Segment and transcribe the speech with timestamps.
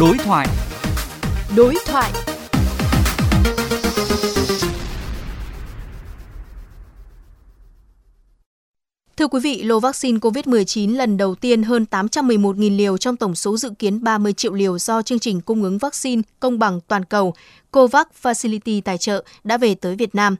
[0.00, 0.46] Đối thoại.
[1.56, 2.12] Đối thoại.
[9.16, 13.56] Thưa quý vị, lô vaccine COVID-19 lần đầu tiên hơn 811.000 liều trong tổng số
[13.56, 17.34] dự kiến 30 triệu liều do chương trình cung ứng vaccine công bằng toàn cầu
[17.70, 20.36] COVAX Facility tài trợ đã về tới Việt Nam.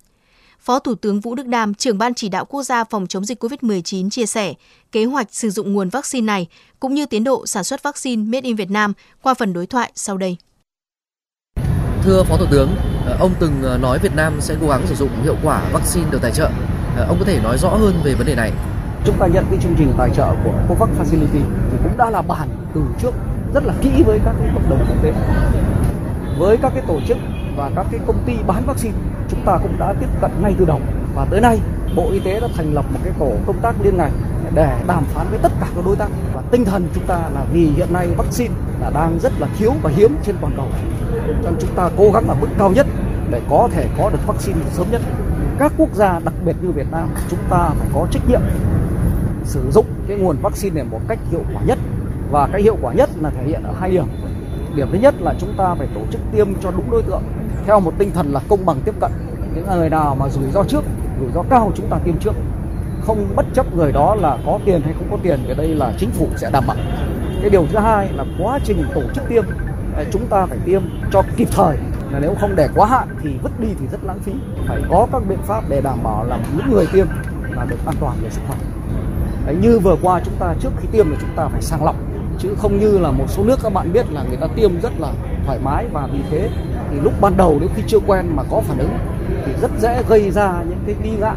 [0.61, 3.43] Phó Thủ tướng Vũ Đức Đam, trưởng ban chỉ đạo quốc gia phòng chống dịch
[3.45, 4.55] COVID-19 chia sẻ
[4.93, 6.47] kế hoạch sử dụng nguồn vaccine này
[6.81, 8.93] cũng như tiến độ sản xuất vaccine made in Việt Nam
[9.23, 10.37] qua phần đối thoại sau đây.
[12.03, 12.71] Thưa Phó Thủ tướng,
[13.19, 16.19] ông từng ờ, nói Việt Nam sẽ cố gắng sử dụng hiệu quả vaccine được
[16.23, 16.51] tài trợ.
[16.97, 18.53] Ờ, ông có thể nói rõ hơn về vấn đề này.
[19.05, 22.23] Chúng ta nhận cái chương trình tài trợ của COVAX Facility thì cũng đã là
[22.23, 23.13] bàn từ trước
[23.55, 25.13] rất là kỹ với các cái cộng đồng quốc tế,
[26.39, 27.17] với các cái tổ chức
[27.57, 28.95] và các cái công ty bán vaccine,
[29.29, 30.81] chúng ta cũng đã tiếp cận ngay từ đầu.
[31.15, 31.59] Và tới nay,
[31.97, 34.13] Bộ Y tế đã thành lập một cái tổ công tác liên ngành
[34.55, 36.09] để đàm phán với tất cả các đối tác.
[36.35, 39.73] Và tinh thần chúng ta là vì hiện nay vaccine là đang rất là thiếu
[39.83, 40.67] và hiếm trên toàn cầu.
[41.43, 42.87] Cho nên chúng ta cố gắng ở mức cao nhất
[43.31, 45.01] để có thể có được vaccine sớm nhất.
[45.59, 48.41] Các quốc gia, đặc biệt như Việt Nam, chúng ta phải có trách nhiệm
[49.45, 51.79] sử dụng cái nguồn vaccine này một cách hiệu quả nhất.
[52.31, 54.05] Và cái hiệu quả nhất là thể hiện ở hai điểm
[54.75, 57.23] điểm thứ nhất là chúng ta phải tổ chức tiêm cho đúng đối tượng
[57.67, 59.11] theo một tinh thần là công bằng tiếp cận.
[59.55, 60.85] Những người nào mà rủi ro trước
[61.21, 62.35] rủi ro cao chúng ta tiêm trước.
[63.07, 65.93] Không bất chấp người đó là có tiền hay không có tiền cái đây là
[65.99, 66.77] chính phủ sẽ đảm bảo.
[67.41, 69.45] Cái điều thứ hai là quá trình tổ chức tiêm
[70.13, 70.83] chúng ta phải tiêm
[71.13, 71.77] cho kịp thời.
[72.11, 74.33] Là nếu không để quá hạn thì vứt đi thì rất lãng phí.
[74.69, 77.07] Phải có các biện pháp để đảm bảo là những người tiêm
[77.57, 78.57] là được an toàn về sức khỏe.
[79.47, 81.97] Đấy, như vừa qua chúng ta trước khi tiêm là chúng ta phải sàng lọc
[82.43, 84.93] chứ không như là một số nước các bạn biết là người ta tiêm rất
[84.99, 85.13] là
[85.47, 86.49] thoải mái và vì thế
[86.91, 88.91] thì lúc ban đầu nếu khi chưa quen mà có phản ứng
[89.47, 91.37] thì rất dễ gây ra những cái nghi ngại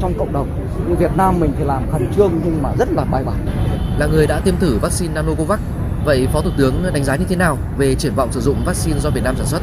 [0.00, 0.48] trong cộng đồng.
[0.88, 3.46] Như Việt Nam mình thì làm khẩn trương nhưng mà rất là bài bản.
[3.98, 5.60] Là người đã tiêm thử vaccine Nanocovax
[6.04, 8.98] vậy Phó Thủ tướng đánh giá như thế nào về triển vọng sử dụng vaccine
[8.98, 9.62] do Việt Nam sản xuất?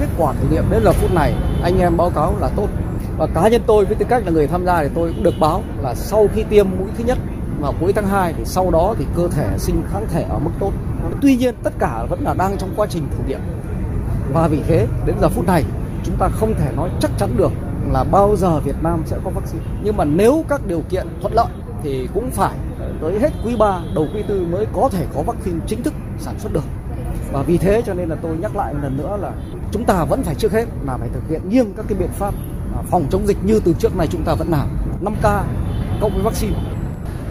[0.00, 2.68] Kết quả thử nghiệm đến giờ phút này anh em báo cáo là tốt.
[3.18, 5.34] Và cá nhân tôi với tư cách là người tham gia thì tôi cũng được
[5.40, 7.18] báo là sau khi tiêm mũi thứ nhất
[7.60, 10.50] vào cuối tháng 2 thì sau đó thì cơ thể sinh kháng thể ở mức
[10.60, 10.72] tốt.
[11.22, 13.40] Tuy nhiên, tất cả vẫn là đang trong quá trình thử nghiệm.
[14.32, 15.64] Và vì thế, đến giờ phút này,
[16.04, 17.52] chúng ta không thể nói chắc chắn được
[17.92, 19.64] là bao giờ Việt Nam sẽ có vaccine.
[19.82, 21.46] Nhưng mà nếu các điều kiện thuận lợi
[21.82, 22.56] thì cũng phải
[23.00, 26.34] tới hết quý 3 đầu quý 4 mới có thể có vaccine chính thức sản
[26.38, 26.64] xuất được.
[27.32, 29.32] Và vì thế cho nên là tôi nhắc lại một lần nữa là
[29.72, 32.34] chúng ta vẫn phải trước hết là phải thực hiện nghiêm các cái biện pháp
[32.90, 34.68] phòng chống dịch như từ trước này chúng ta vẫn làm
[35.04, 35.42] 5K
[36.00, 36.56] cộng với vaccine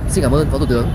[0.10, 0.88] Xin cảm ơn Phó Thủ tướng.